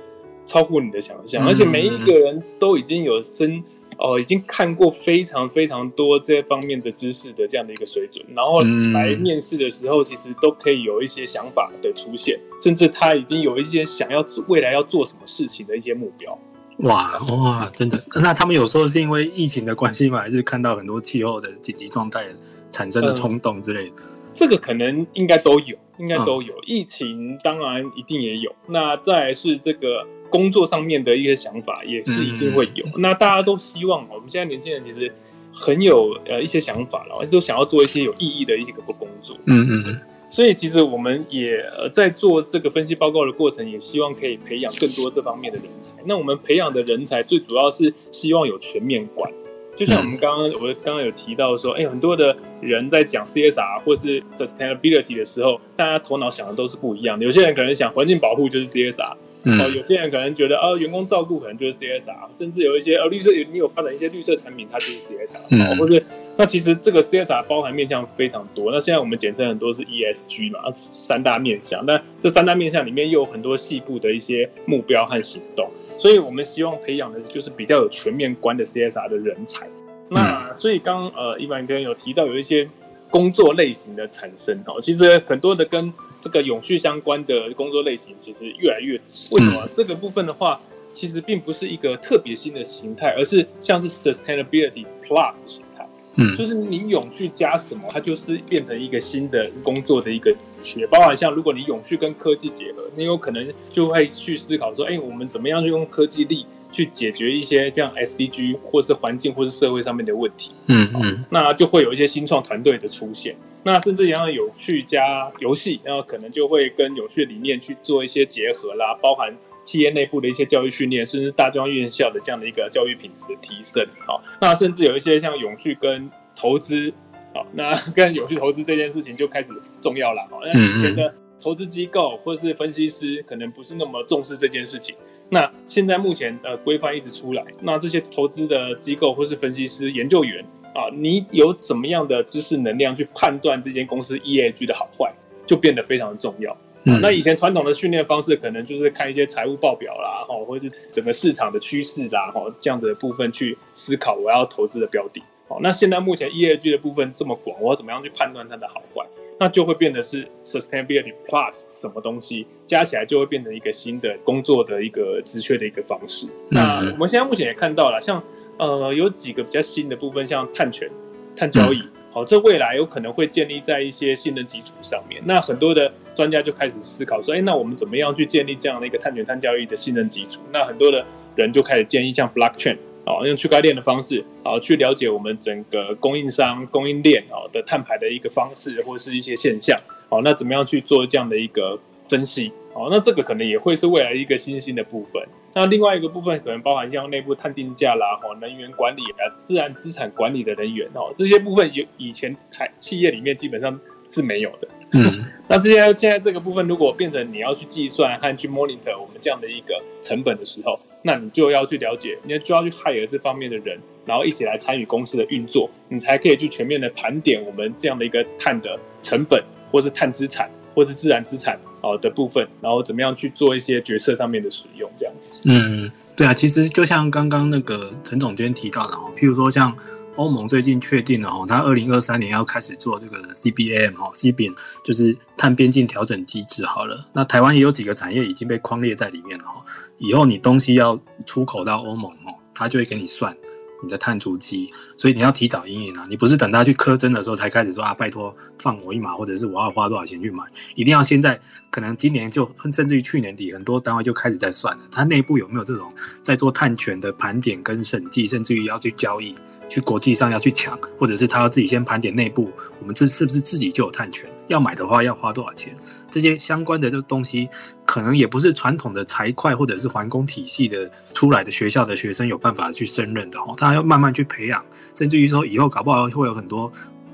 [0.46, 1.46] 超乎你的想象。
[1.46, 3.62] 而且每一个人都已经有深
[3.98, 8.60] 哦，已经看过非常非常多这方面的知识的这样的一个水准，然后
[8.92, 16.38] 来面试的时候，其实都可以有一些想法的出现，甚至他已经有一些想要未来要做什么事情的一些目标。
[16.78, 18.02] 哇哇，真的？
[18.16, 20.18] 那他们有说是因为疫情的关系吗？
[20.18, 22.26] 还是看到很多气候的紧急状态
[22.70, 23.96] 产生的冲动之类的？
[23.96, 24.02] 呃，
[24.34, 26.52] 这个可能应该都有，应该都有。
[26.66, 28.54] 疫情当然一定也有。
[28.66, 32.84] 那再来是这个工作上面的一些想法，也是一定会有。
[32.86, 35.14] 嗯、那大家都希望，我们现在年轻人其实
[35.52, 39.36] 很有呃一些想法，然后都想要做一些有意义的一些个工作。
[39.44, 40.00] 嗯嗯嗯。
[40.34, 45.92] 所以其实我们也呃在做这个分析报告的过程，也希望可以培养更多这方面的人才。
[46.04, 49.32] 那我们培养的人才最主要是希望有全面管，
[49.76, 57.24] 就像我们刚刚我刚刚有提到说，哎，很多的人在讲 CSR 或是 sustainability 的时候，大家头脑想的都是不一样的。
[57.24, 59.16] 有些人可能想环境保护就是 CSR。
[59.44, 66.02] 哦，有些人可能觉得，哦，员工照顾可能就是 CSR，甚至有一些，呃，绿色，你有发展一些绿色产品，它就是 CSR，嗯，或是
[66.36, 68.72] 那其实这个 CSR 包含面向非常多。
[68.72, 71.84] 那现在我们简称很多是 ESG 嘛，三大面向。
[71.84, 79.66] 那这三大面向里面又有很多细部的一些目标和行动，所以我们希望培养的就是比较有全面观的 CSR 的人才。
[80.08, 82.68] 那所以刚呃，一凡哥有提到有一些
[83.10, 85.92] 工作类型的产生哦，其实很多的跟
[86.24, 88.98] 这个永续相关的工作类型其实越来越，
[89.30, 89.68] 为什么？
[89.74, 90.58] 这个部分的话，
[90.90, 100.86] 其实并不是一个特别新的形态，而是像是 sustainability plus 形态，嗯，就是你永续加什么，它就是变成一个新的工作的一个职缺。
[100.86, 113.36] 包含像如果你永续跟科技结合，你有可能就会去思考说，哎，我们怎么样去用科技力去解决一些像 SDG 或是环境或是社会上面的问题，嗯嗯，那就会有一些新创团队的出现。
[113.62, 119.32] 那甚至也要永续加游戏，然后可能就会跟永续理念去做一些结合啦，包含
[119.62, 123.86] 企业内部的一些教育训练，甚至大专院校的这样的一个教育品质的提升。
[124.04, 126.92] 好，那甚至有一些像永续跟投资，
[127.32, 130.26] 好，那跟永续投资这件事情就开始重要了。
[130.28, 134.94] 好，那以前的投资机构或是分析师可能不是那么重视这件事情，
[135.28, 140.44] 那现在目前呃规范一直出来，那这些投资的机构或是分析师研究员。
[140.74, 145.08] 啊，你有怎么样的知识能量去判断这间公司 EAG 的好坏，
[145.46, 146.56] 就变得非常的重要。
[146.82, 155.22] 嗯，那以前传统的训练方式，可能就是看一些财务报表啦，哈，或者是整个市场的趋势啦，哈，这样子的部分去思考我要投资的标的。
[155.48, 159.06] 好，那现在目前 ESG 的部分这么广，我要怎么样去判断它的好坏？
[159.38, 166.28] 那就会变得是 Sustainability Plus 什么东西加起来就会变成一个新的工作的一个职缺的一个方式。
[166.48, 168.22] 那我们现在目前也看到了，像。
[168.56, 170.88] 呃，有几个比较新的部分，像碳权、
[171.34, 175.20] 碳交易，好、这未来有可能会建立在一些新的基础上面。
[175.24, 180.40] 那很多的专家就开始思考说，哎，那我们怎么样去建立这样的一个碳权、碳交易的信任基础？
[180.52, 181.04] 那很多的
[181.34, 189.76] 人就开始建议像 Blockchain，啊、哦，用区块链的方式，啊、哦，去了解我们整个供应商、供应链啊的碳排的一个方式，或者是一些现象。
[190.08, 192.50] 好、哦，那怎么样去做这样的一个分析？
[192.72, 195.22] 好、哦，那这个可能也会是未来一个新兴的部分。
[195.54, 203.78] 那另外一个部分可能包含像内部碳定价啦，哈，能源管理啊，自然资产管理的人员哦，这些部分有以前台企业里面基本上
[204.08, 204.68] 是没有的。
[204.94, 219.40] 嗯， 那这些现在这个部分如果变成你要去计算和去 monitor 我们这样的一个成本的时候，那你就要去了解，你就要去 hire 这方面的人，然后一起来参与公司的运作，你才可以去全面的盘点我们这样的一个碳的成本，
[219.70, 221.56] 或是碳资产，或是自然资产。
[222.00, 225.42] 的部分，然后怎么样去做一些决策上面的使用，这样子。
[225.44, 229.76] 嗯，对啊，其实就像刚刚那个陈总监提到的哈，譬如说像
[230.16, 234.54] 欧盟最近确定了哦，它二零二三年要开始做这个 CBAM 哦，CBAM
[234.84, 236.64] 就是碳边境调整机制。
[236.64, 239.62] 好了，那台湾也有几个产业已经被框列在里面了哈。
[239.98, 243.36] 以后你东西要出口到欧盟哦，它就会给你算。
[243.82, 246.06] 你的碳足迹，所以你要提早因应啊！
[246.08, 250.42] 你不是等他去苛征的时候才开始说啊，拜托放我一马，或者是我要花多少钱去买，
[250.74, 251.38] 一定要现在，
[251.70, 255.92] 可能今年就甚至于去年底，很多单位就开始在算了，它内部有没有这种
[256.22, 259.34] 在做碳权的盘点跟审计，甚至于要去交易。
[259.68, 262.50] 去国际上要去抢，或者是他要自己先盘点内部，
[262.80, 264.30] 我们这是不是自己就有碳权？
[264.48, 265.74] 要买的话要花多少钱？
[266.10, 267.48] 这些相关的这东西，
[267.84, 273.54] 可能也不是传统的财会或者是环工体系的出来的学校的学生有办法去胜任的哦。
[273.56, 276.70] 他要慢慢去培养，甚至于说以后搞不好会有很多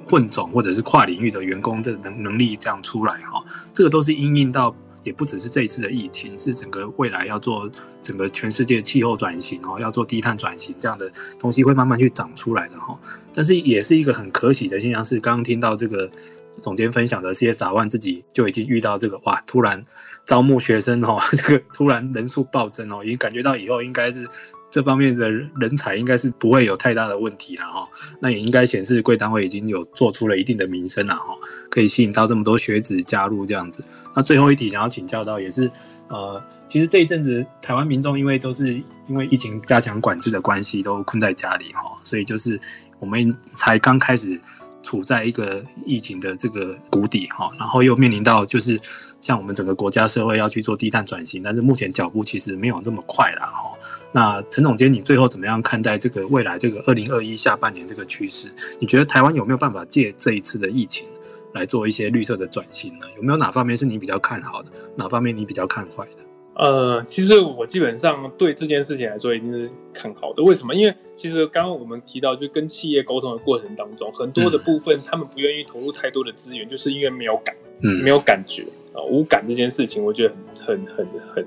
[0.06, 3.42] 混种或者是跨领域的员工这能能力这样出来哈。
[3.72, 4.74] 这个都是因应到。
[5.02, 7.70] 也不只是这一次的疫情，是整个未来要做
[8.02, 12.98] 整个全世界气候转型哦，要做低碳转型这样的东西会慢慢去长出来的哈。
[13.32, 16.10] 但是也是一个很可喜的现象，是刚刚听到这个
[16.58, 19.84] 总监分享的 CSR One 自己就已经遇到这个哇，突然
[20.24, 24.28] 招募学生哦， 这个突然人数暴增哦，已经感觉到以后应该是。
[24.70, 27.88] 这方面的人才应该是不会有太大的问题了哈，
[28.20, 31.36] 那也应该显示贵单位已经有做出了一定的名声了哈，
[31.68, 33.84] 可以吸引到这么多学子加入这样子。
[34.14, 35.70] 那最后一题想要请教到也是，
[36.08, 38.74] 呃，其实这一阵子台湾民众因为都是
[39.08, 42.58] 因为疫情加强管制的关系，都困在家里哈，所以就是
[43.00, 44.40] 我们才刚开始
[44.82, 48.80] 处在一个疫情的这个谷底哈，然后又面临到就是
[49.20, 53.72] 像我们整个国家社会要去做低碳转型，但是目前脚步其实没有这么快了哈。
[54.12, 58.52] 那陈总监，你最后怎么样看待这个未来这个二零二一下半年这个趋势？
[58.80, 61.06] 你觉得台湾有没有办法借这一次的疫情
[61.52, 63.06] 来做一些绿色的转型呢？
[63.16, 64.70] 有没有哪方面是你比较看好的？
[64.96, 66.24] 哪方面你比较看坏的？
[66.60, 70.42] 呃，其实我基本上对这件事情来说一定是看好的。
[70.42, 70.74] 为什么？
[70.74, 81.46] 因为其实刚刚我们提到，就跟企业沟通的过程当中，很多的部分他们不愿意投入太多的资源，就是因为没有感，嗯，没有感觉啊，无感这件事情，我觉得很很很很。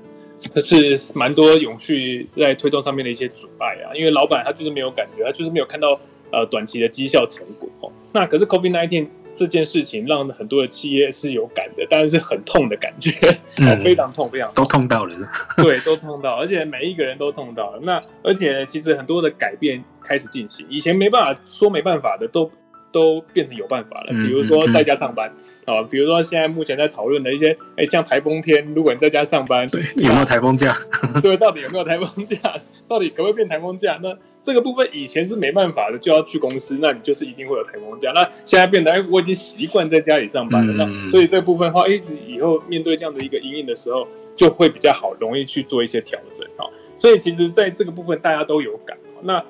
[0.52, 5.96] 可是蛮多永续在推动上面的一些阻碍啊，因为老板他就是没有感觉，他就是没有看到
[6.32, 7.92] 呃短期的绩效成果哦。
[8.12, 13.10] 那可是 COVID-19 这件事情让很多的企业是有感的，当然是很痛的感觉，
[13.58, 15.14] 嗯、非常痛，非常痛都痛到了，
[15.56, 17.80] 对，都痛到，而且每一个人都痛到了。
[17.82, 22.50] 那而且其实很多的改变开始进行，以前没办法说没办法的都。
[22.94, 25.28] 都变成有办法了，比如说在家上班
[25.64, 30.72] 啊、嗯嗯，比如说现在目前在讨论的一些，哎、欸，像台风天，如果你在家上班，对，有没有台风假？
[31.20, 32.38] 对，到底有没有台风假？
[32.86, 33.98] 到底可不可以变台风假？
[34.00, 38.12] 那这个部分以前是没办法的，就要去公司，那你就是一定会有台风假。
[38.12, 46.68] 那现在变得，哎，我已经习惯在家里上班了，嗯、那所以这个部分的话，哎，以后面对这样的一个阴影的时候，就会比较好，容易去做一些调整啊。
[46.98, 48.96] 所以其实在这个部分，大家都有感。
[49.22, 49.42] 那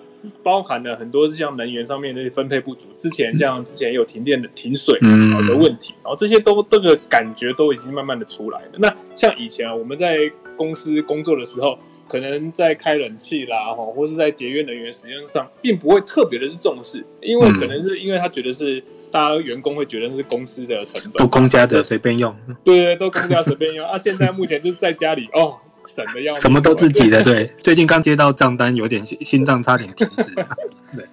[0.42, 8.68] 包含了很多像能源上面的分配不足，之前像之前有停电的停水的问题，然后这些都这个感觉都已经慢慢的出来了。
[8.78, 10.16] 那像以前啊，我们在
[10.56, 11.78] 公司工作的时候，
[12.08, 22.34] 可能在开冷气啦，哈，或是在节约能源使用上，并不会特别的是重视，因为可能是因为他觉得是大家员工会觉得是公司的成本，都公家的随便用，
[22.64, 23.98] 对对，都公家随便用啊。
[23.98, 25.56] 现在目前就是在家里哦。
[25.86, 27.44] 省的要什么都自己的，对。
[27.62, 30.34] 最近刚接到账单，有点心脏差点停止。
[30.96, 31.04] 对，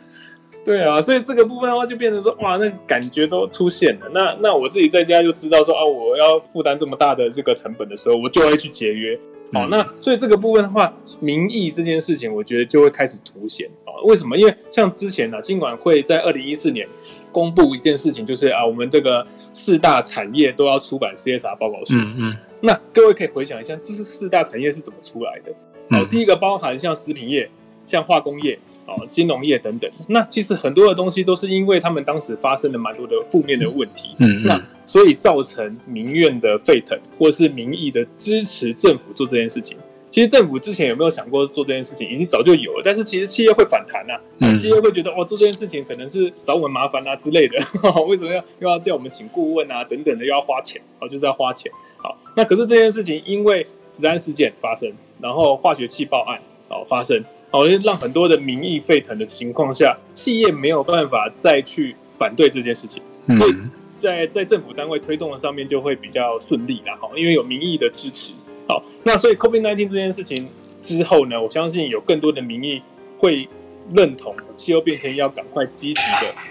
[0.63, 4.09] 对啊，所以这个部分的话，就变成说，哇，那感觉都出现了。
[4.13, 9.19] 那那我自己在家就知道说，啊，我要负担这么大的这个成本的时候，我就会去节约。
[9.53, 13.91] 好，那所以这个部分的话，民意这件事情，我觉得就会开始凸显啊。
[14.05, 14.37] 为什么？
[14.37, 16.87] 因为像之前呢、啊，金管会在二零一四年
[17.31, 21.95] 公布一件事情，就是啊，我们这个四大产业都要出版 CSR 报告书。
[21.95, 22.37] 嗯嗯。
[22.61, 25.51] 那各位可以回想一下，这是四大产业是怎么出来的？
[25.89, 27.49] 好，第一个包含像食品业、
[27.85, 29.89] 像化工业、啊金融业等等。
[30.07, 39.77] 那其实很多的东西都是因为他们当时发生了蛮多的负面的问题，嗯，那所以造成民怨的沸腾，或是民意的支持政府做这件事情。
[40.09, 42.81] 其实政府之前有没有想过做这件事情，已经早就有了。
[42.83, 47.57] 但是其实企业会反弹呐、啊，企业会觉得哦，做这件事情可能是找我们麻烦啊之类的，
[48.07, 51.71] 为什么要又要叫我们请顾问啊等等的，又要花钱，哦，就是要花钱。
[51.95, 63.55] 好，那可是这件事情因为治安事件发生，然后化学气爆案哦发生，好，就让很多的民意沸腾的情况下，企业没有办法再去反对这件事情，所以
[63.99, 68.33] 在在政府单位推动的上面就会比较顺利啦，好，因为有民意的支持。
[68.67, 70.47] 好，那所以 COVID-19 这件事情
[70.81, 72.81] 之后呢，我相信有更多的民意
[73.19, 73.47] 会
[73.93, 76.01] 认同气候变迁要赶快积极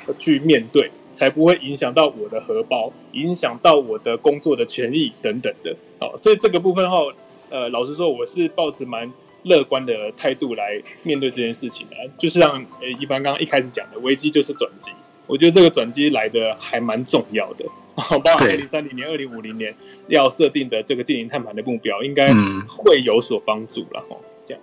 [0.07, 0.91] 的去面对。
[1.13, 5.75] 才不会影响到我的荷包，影响到我的工作的权益等等的。
[5.99, 7.13] 好，所以这个部分后，
[7.49, 9.13] 呃，老实说，我是抱持蛮
[9.45, 11.97] 乐观的态度来面对这件事情呢？
[12.19, 14.91] 就是像呃，一般刚刚一开始讲的，危机就是转机。
[15.27, 17.65] 我觉得这个转机来的还蛮重要的。
[17.97, 19.75] 包括二零三零年、二零五零年
[20.09, 22.33] 要设定的这个净零碳盘的目标，应该
[22.67, 24.17] 会有所帮助了哈。
[24.47, 24.63] 这样。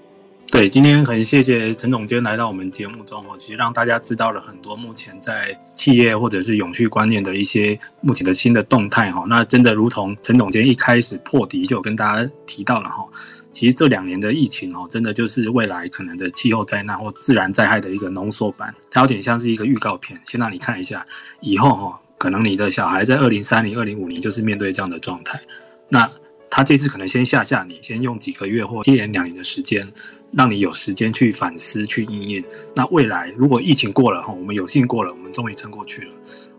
[0.49, 9.23] 对，今天很谢谢陈总监来到我们节目中哦，其实让大家知道了很多目前在企业或者是永续观念的一些目前的新的动态哈。
[9.29, 13.05] 那真的如同陈总监一开始破题就有跟大家提到了哈。
[13.57, 21.03] 其实这两年的疫情哦，真的就是未来可能的气候灾难或自然灾害的一个浓缩版，它有点像是一个预告片，先让你看一下，
[21.41, 25.41] 以后哈，可能你的小孩在二零三零、二零五零就是面对这样的状态。
[25.89, 26.07] 那
[26.51, 29.91] 他这次可能先吓吓你，先用几个月或一年两年的时间，
[30.33, 32.43] 让你有时间去反思、去应验。
[32.75, 36.11] 那未来如果疫情过了哈，我们有幸过了，我们终于撑过去了，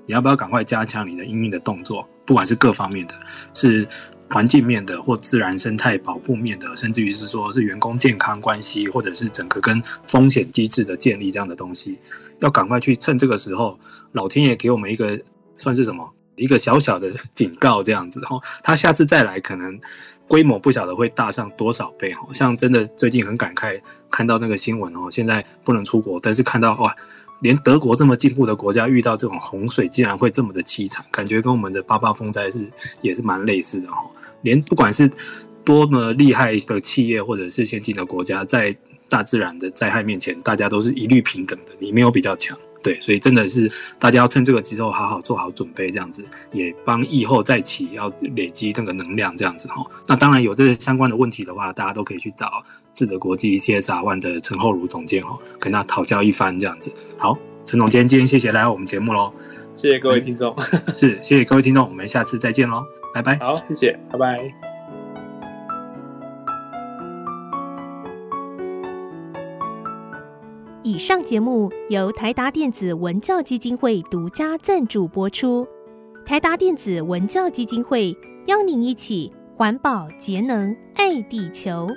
[0.05, 2.09] 你要不要赶快加强你的应验的动作？
[2.26, 3.14] 不管是各方面的，
[3.55, 3.86] 是。
[4.30, 11.98] 环境面的或自然生态保护面的，甚至于是说是员工健康关系，或者是整个跟风险机制的建立这样的东西，
[12.40, 13.78] 要赶快去趁这个时候，
[14.12, 15.18] 老天爷给我们一个
[15.56, 19.78] 算是什么 一个小小的警告这样子，然后他下次再来可能
[20.28, 23.74] 规模不晓得会大上多少倍，好像真的最近很感慨
[24.10, 26.94] 看到那个新闻哦，现在不能出国，但是看到哇。
[27.41, 32.66] 连德国这么进步的国家遇到这种洪水，竟然会这么的凄惨，感觉跟我们的八八风灾是
[33.03, 33.99] 也是蛮类似的哈。
[34.43, 35.11] 连不管是
[35.64, 38.76] 多么厉害的企业或者是先进的国家，在
[39.09, 42.57] 大自然的灾害面前，大家都是一律平等的，你没有比较强。
[42.80, 49.84] 对，所以真的是大家要趁这个时候好好做好准备，这样子也帮疫后再起要累积那个能量，这样子哈。
[50.07, 52.62] 那当然有这个相关的问题的话，大家都可以去找
[52.99, 56.92] 智德国际 CSR One 的陈厚如总监哈，跟他讨教一番这样子。
[57.16, 59.32] 好，陈总监，今天谢谢来到我们节目喽，
[59.76, 60.53] 谢谢各位听众，
[60.92, 62.82] 是谢谢各位听众，我们下次再见喽，
[63.14, 63.38] 拜拜。
[63.38, 64.53] 好，谢谢，拜拜。
[70.82, 75.64] 以上节目由台达电子文教基金会独家赞助播出。
[76.26, 81.88] 台达电子文教基金会邀您一起环保节能爱地球。